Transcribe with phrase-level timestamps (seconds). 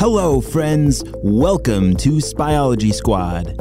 [0.00, 1.04] Hello, friends.
[1.16, 3.60] Welcome to Spyology Squad.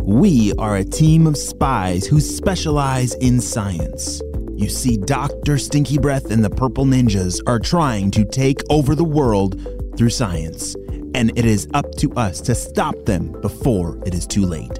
[0.00, 4.22] We are a team of spies who specialize in science.
[4.54, 5.58] You see, Dr.
[5.58, 9.60] Stinky Breath and the Purple Ninjas are trying to take over the world
[9.98, 10.74] through science,
[11.14, 14.78] and it is up to us to stop them before it is too late.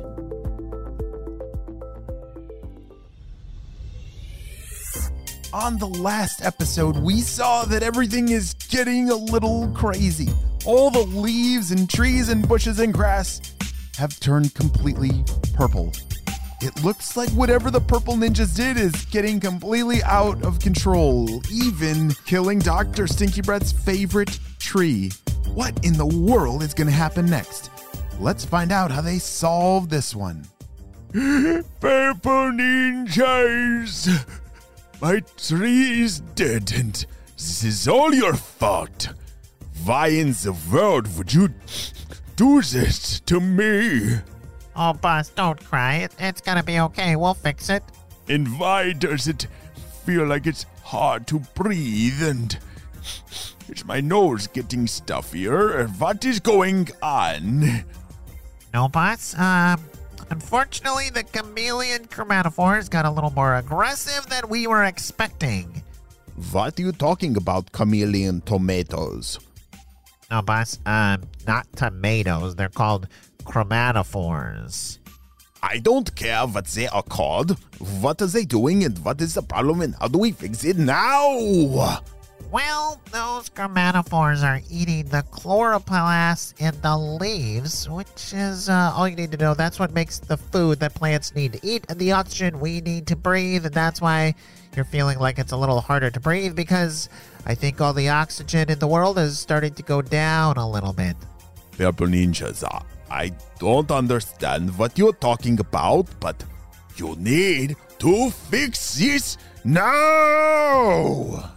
[5.53, 10.31] On the last episode, we saw that everything is getting a little crazy.
[10.65, 13.41] All the leaves and trees and bushes and grass
[13.99, 15.11] have turned completely
[15.53, 15.93] purple.
[16.63, 22.13] It looks like whatever the purple ninjas did is getting completely out of control, even
[22.25, 23.07] killing Dr.
[23.07, 25.11] Stinky Breath's favorite tree.
[25.53, 27.71] What in the world is going to happen next?
[28.19, 30.47] Let's find out how they solve this one.
[31.13, 34.09] Purple ninjas!
[35.03, 37.05] My tree is dead and
[37.37, 39.09] this is all your fault.
[39.85, 41.51] Why in the world would you
[42.37, 44.19] do this to me?
[44.75, 45.97] Oh, boss, don't cry.
[45.97, 47.17] It, it's gonna be okay.
[47.17, 47.83] We'll fix it.
[48.29, 49.47] And why does it
[50.07, 52.59] feel like it's hard to breathe and
[53.69, 55.87] is my nose getting stuffier?
[55.99, 57.85] What is going on?
[58.73, 59.39] No, boss.
[59.39, 59.85] Um,
[60.31, 65.83] unfortunately, the chameleon chromatophores got a little more aggressive than we were expecting.
[66.53, 69.39] What are you talking about, chameleon tomatoes?
[70.31, 70.79] No, boss.
[70.87, 72.57] Um, not tomatoes.
[72.57, 73.09] They're called
[73.45, 74.99] chromatophores.
[75.63, 77.59] I don't care what they are called.
[78.01, 80.77] What are they doing and what is the problem and how do we fix it
[80.77, 82.03] now?
[82.51, 89.17] Well, those chromatophores are eating the chloroplast in the leaves, which is uh, all you
[89.17, 89.55] need to know.
[89.55, 93.07] That's what makes the food that plants need to eat and the oxygen we need
[93.09, 93.67] to breathe.
[93.67, 94.35] And that's why
[94.77, 97.09] you're feeling like it's a little harder to breathe because
[97.47, 100.93] I think all the oxygen in the world is starting to go down a little
[100.93, 101.17] bit.
[101.77, 102.65] Purple ninjas,
[103.11, 106.43] I don't understand what you're talking about, but
[106.97, 111.51] you need to fix this now!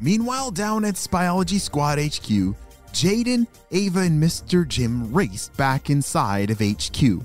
[0.00, 2.56] Meanwhile, down at Spyology Squad HQ,
[2.92, 4.66] Jaden, Ava, and Mr.
[4.66, 7.22] Jim raced back inside of HQ.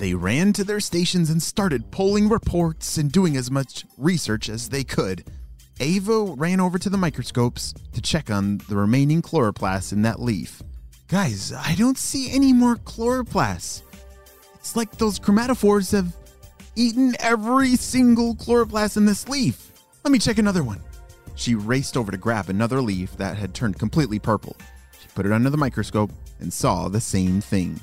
[0.00, 4.70] They ran to their stations and started pulling reports and doing as much research as
[4.70, 5.26] they could.
[5.78, 10.62] Ava ran over to the microscopes to check on the remaining chloroplasts in that leaf.
[11.08, 13.82] Guys, I don't see any more chloroplasts.
[14.54, 16.16] It's like those chromatophores have
[16.76, 19.70] eaten every single chloroplast in this leaf.
[20.02, 20.80] Let me check another one.
[21.34, 24.56] She raced over to grab another leaf that had turned completely purple.
[24.98, 27.78] She put it under the microscope and saw the same thing.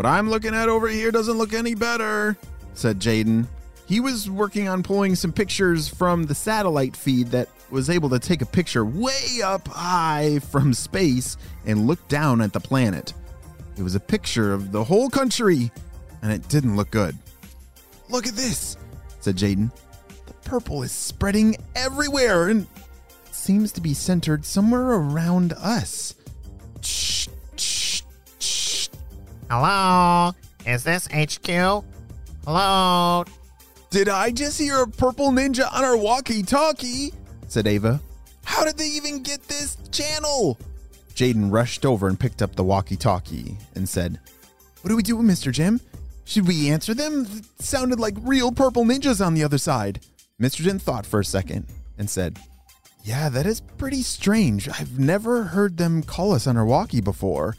[0.00, 2.34] What I'm looking at over here doesn't look any better,
[2.72, 3.46] said Jaden.
[3.86, 8.18] He was working on pulling some pictures from the satellite feed that was able to
[8.18, 13.12] take a picture way up high from space and look down at the planet.
[13.76, 15.70] It was a picture of the whole country,
[16.22, 17.14] and it didn't look good.
[18.08, 18.78] Look at this,
[19.20, 19.70] said Jaden.
[20.26, 22.66] The purple is spreading everywhere and
[23.32, 26.14] seems to be centered somewhere around us.
[29.50, 30.30] Hello?
[30.64, 31.48] Is this HQ?
[32.44, 33.24] Hello?
[33.90, 37.12] Did I just hear a purple ninja on our walkie talkie?
[37.48, 38.00] said Ava.
[38.44, 40.56] How did they even get this channel?
[41.14, 44.20] Jaden rushed over and picked up the walkie talkie and said,
[44.82, 45.50] What do we do, Mr.
[45.50, 45.80] Jim?
[46.26, 47.26] Should we answer them?
[47.28, 49.98] It sounded like real purple ninjas on the other side.
[50.40, 50.62] Mr.
[50.62, 51.66] Jim thought for a second
[51.98, 52.38] and said,
[53.02, 54.68] Yeah, that is pretty strange.
[54.68, 57.56] I've never heard them call us on our walkie before.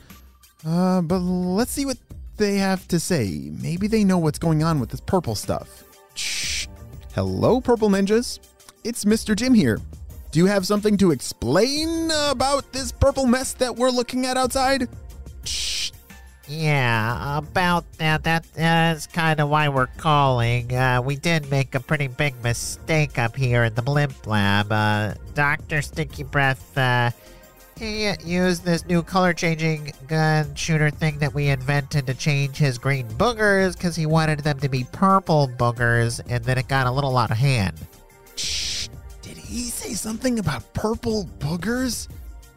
[0.66, 1.97] Uh, but let's see what
[2.38, 3.49] they have to say.
[3.61, 5.83] Maybe they know what's going on with this purple stuff.
[6.16, 6.67] Shh.
[7.13, 8.39] Hello, purple ninjas.
[8.83, 9.35] It's Mr.
[9.35, 9.79] Jim here.
[10.31, 14.88] Do you have something to explain about this purple mess that we're looking at outside?
[15.44, 15.91] Shh.
[16.47, 18.23] Yeah, about that.
[18.23, 18.45] That
[18.95, 20.73] is kind of why we're calling.
[20.73, 24.72] Uh, we did make a pretty big mistake up here in the blimp lab.
[24.72, 25.81] Uh, Dr.
[25.81, 27.11] Sticky Breath, uh,
[27.77, 32.78] he used this new color changing gun shooter thing that we invented to change his
[32.78, 36.91] green boogers because he wanted them to be purple boogers, and then it got a
[36.91, 37.75] little out of hand.
[38.35, 38.87] Shh.
[39.22, 42.07] Did he say something about purple boogers?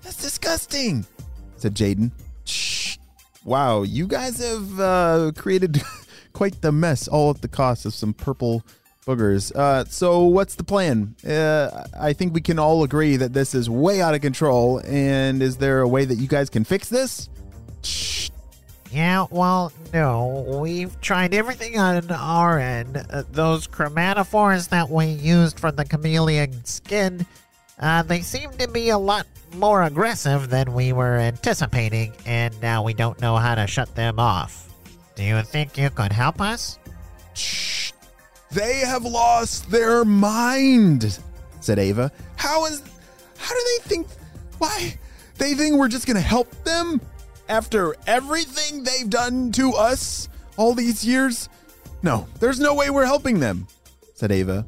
[0.03, 1.07] That's disgusting,
[1.57, 2.11] said Jaden.
[2.45, 2.99] Shh.
[3.45, 5.83] Wow, you guys have uh, created
[6.33, 8.63] quite the mess, all at the cost of some purple
[9.05, 9.55] boogers.
[9.55, 11.15] Uh, so, what's the plan?
[11.27, 14.81] Uh, I think we can all agree that this is way out of control.
[14.85, 17.29] And is there a way that you guys can fix this?
[18.91, 20.59] Yeah, well, no.
[20.63, 22.97] We've tried everything on our end.
[23.11, 27.27] Uh, those chromatophores that we used for the chameleon skin,
[27.81, 32.85] Uh, they seem to be a lot more aggressive than we were anticipating, and now
[32.85, 34.69] we don't know how to shut them off.
[35.17, 36.79] Do you think you could help us?
[37.35, 37.74] Shh.
[38.55, 41.19] They have lost their mind,
[41.61, 42.13] said Ava.
[42.37, 42.83] How is.
[43.37, 44.07] How do they think.
[44.59, 44.97] Why?
[45.39, 47.01] They think we're just gonna help them
[47.49, 51.49] after everything they've done to us all these years?
[52.03, 53.67] No, there's no way we're helping them,
[54.15, 54.65] said Ava.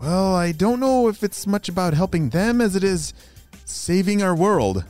[0.00, 3.14] Well, I don't know if it's much about helping them as it is
[3.64, 4.84] saving our world,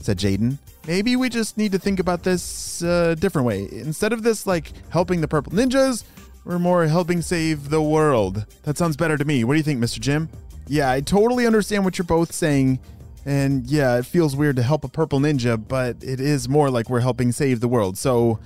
[0.00, 0.58] said Jaden.
[0.86, 3.68] Maybe we just need to think about this a uh, different way.
[3.70, 6.02] Instead of this, like, helping the purple ninjas,
[6.44, 8.46] we're more helping save the world.
[8.64, 9.44] That sounds better to me.
[9.44, 10.00] What do you think, Mr.
[10.00, 10.28] Jim?
[10.66, 12.78] Yeah, I totally understand what you're both saying.
[13.24, 16.90] And yeah, it feels weird to help a purple ninja, but it is more like
[16.90, 17.96] we're helping save the world.
[17.96, 18.40] So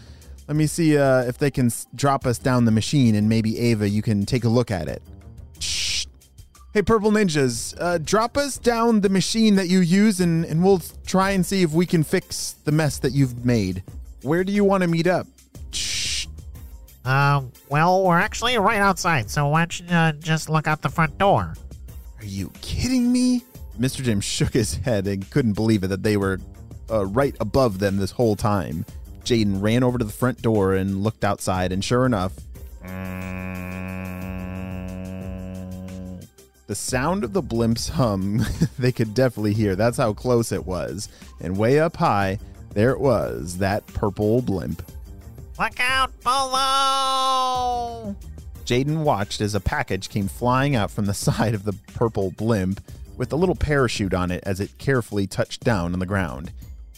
[0.49, 3.59] let me see uh, if they can s- drop us down the machine and maybe
[3.59, 5.03] Ava, you can take a look at it.
[5.61, 6.07] Shh.
[6.75, 10.83] Hey, purple ninjas, uh, drop us down the machine that you use and, and we'll
[11.07, 13.83] try and see if we can fix the mess that you've made.
[14.23, 15.27] Where do you want to meet up?
[17.07, 20.89] Um, well, we're actually right outside, so why don't you uh, just look out the
[20.89, 21.55] front door?
[22.19, 23.45] Are you kidding me?
[23.79, 24.03] Mr.
[24.03, 26.41] Jim shook his head and couldn't believe it that they were
[26.91, 28.85] uh, right above them this whole time.
[29.23, 32.33] Jaden ran over to the front door and looked outside, and sure enough,
[36.67, 38.45] the sound of the blimps hum
[38.79, 39.77] they could definitely hear.
[39.77, 41.09] That's how close it was.
[41.41, 42.41] And way up high,
[42.75, 44.83] there it was, that purple blimp.
[45.59, 48.15] Look out below!
[48.67, 52.81] Jaden watched as a package came flying out from the side of the purple blimp
[53.17, 56.53] with a little parachute on it as it carefully touched down on the ground.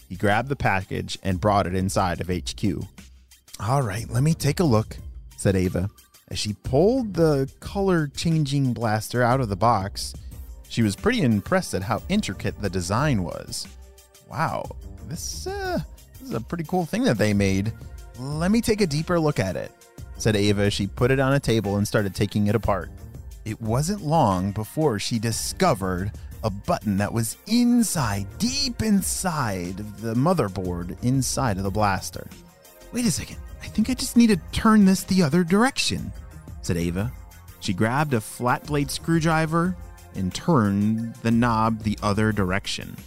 [0.09, 2.83] He grabbed the package and brought it inside of HQ.
[3.61, 4.97] All right, let me take a look,
[5.37, 5.89] said Ava.
[6.27, 10.13] As she pulled the color changing blaster out of the box,
[10.67, 13.67] she was pretty impressed at how intricate the design was.
[14.29, 14.75] Wow,
[15.07, 15.79] this, uh,
[16.13, 17.71] this is a pretty cool thing that they made.
[18.19, 19.71] Let me take a deeper look at it,
[20.17, 22.89] said Ava as she put it on a table and started taking it apart.
[23.45, 26.11] It wasn't long before she discovered
[26.43, 32.27] a button that was inside, deep inside of the motherboard inside of the blaster.
[32.91, 33.37] Wait a second.
[33.63, 36.11] I think I just need to turn this the other direction,
[36.61, 37.13] said Ava.
[37.61, 39.77] She grabbed a flat blade screwdriver
[40.15, 42.97] and turned the knob the other direction.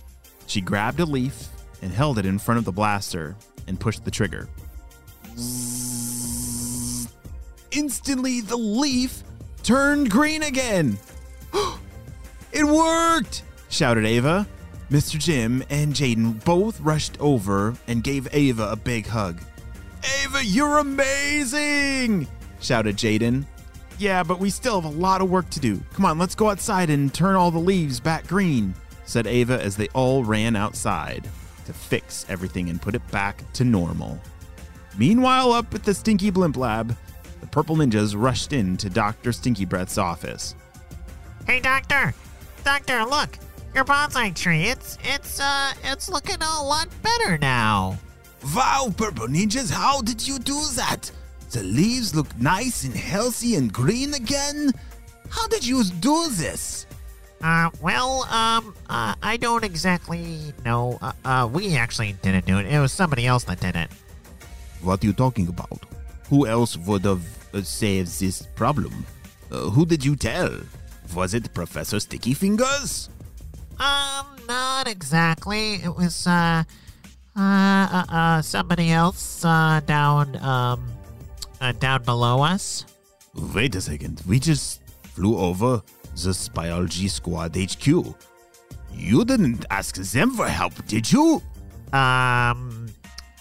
[0.47, 1.49] She grabbed a leaf
[1.83, 3.37] and held it in front of the blaster
[3.67, 4.49] and pushed the trigger.
[7.71, 9.23] Instantly, the leaf
[9.63, 10.99] turned green again.
[12.53, 13.43] it worked!
[13.69, 14.47] shouted Ava.
[14.91, 15.19] Mr.
[15.19, 19.41] Jim and Jaden both rushed over and gave Ava a big hug.
[20.23, 22.29] Ava, you're amazing!
[22.61, 23.47] shouted Jaden.
[23.99, 25.81] Yeah, but we still have a lot of work to do.
[25.95, 28.75] Come on, let's go outside and turn all the leaves back green,
[29.07, 31.29] said Ava as they all ran outside
[31.67, 34.21] to fix everything and put it back to normal.
[34.99, 36.97] Meanwhile, up at the Stinky Blimp Lab,
[37.41, 39.33] the Purple Ninjas rushed into Dr.
[39.33, 40.55] Stinky Breath's office.
[41.47, 42.15] Hey, Doctor!
[42.65, 43.39] Doctor, look!
[43.75, 47.99] Your bonsai tree, it's, it's, uh, it's looking a lot better now.
[48.55, 51.11] Wow, Purple Ninjas, how did you do that?
[51.51, 54.73] The leaves look nice and healthy and green again?
[55.31, 56.87] How did you do this?
[57.43, 60.99] Uh, well, um, uh, I don't exactly know.
[61.01, 62.67] Uh, uh, we actually didn't do it.
[62.67, 63.91] It was somebody else that did it.
[64.83, 65.81] What are you talking about?
[66.29, 67.23] Who else would have
[67.55, 69.07] uh, saved this problem?
[69.51, 70.51] Uh, who did you tell?
[71.15, 73.09] Was it Professor Sticky Fingers?
[73.79, 75.75] Um, not exactly.
[75.75, 76.65] It was, uh,
[77.37, 80.85] uh, uh, uh somebody else, uh, down, um,
[81.61, 82.85] uh, down below us.
[83.55, 84.23] Wait a second.
[84.27, 84.83] We just
[85.15, 85.83] flew over
[86.15, 87.87] the Spyology Squad HQ.
[88.95, 91.41] You didn't ask them for help, did you?
[91.93, 92.82] Um,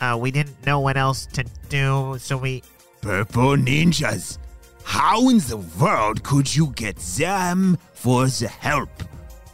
[0.01, 2.63] uh, we didn't know what else to do, so we.
[3.01, 4.37] Purple Ninjas.
[4.83, 8.89] How in the world could you get them for the help?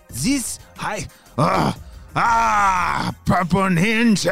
[0.09, 1.77] This I ah
[2.15, 4.27] ah Purple Ninjas.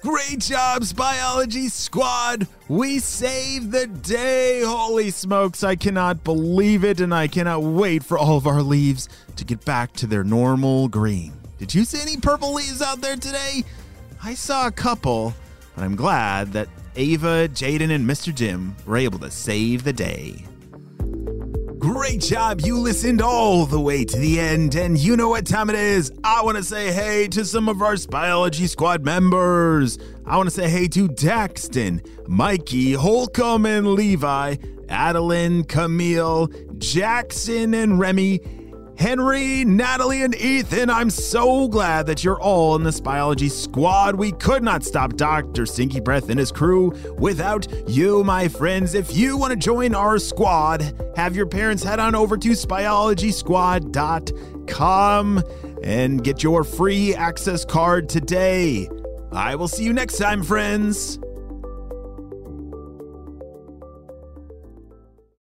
[0.00, 2.46] Great jobs, Spyology Squad!
[2.68, 4.62] We saved the day!
[4.62, 9.08] Holy smokes, I cannot believe it, and I cannot wait for all of our leaves
[9.34, 11.32] to get back to their normal green.
[11.58, 13.64] Did you see any purple leaves out there today?
[14.22, 15.34] I saw a couple,
[15.74, 18.34] but I'm glad that Ava, Jaden, and Mr.
[18.34, 20.44] Jim were able to save the day.
[21.78, 22.60] Great job.
[22.62, 24.74] You listened all the way to the end.
[24.74, 26.10] And you know what time it is.
[26.24, 29.98] I want to say hey to some of our Spyology Squad members.
[30.24, 34.56] I want to say hey to Daxton, Mikey, Holcomb, and Levi,
[34.88, 36.48] Adeline, Camille,
[36.78, 38.40] Jackson, and Remy,
[38.98, 44.16] Henry, Natalie, and Ethan, I'm so glad that you're all in this Spyology Squad.
[44.16, 45.66] We could not stop Dr.
[45.66, 48.94] Stinky Breath and his crew without you, my friends.
[48.94, 55.42] If you want to join our squad, have your parents head on over to spyologysquad.com
[55.82, 58.88] and get your free access card today.
[59.30, 61.18] I will see you next time, friends.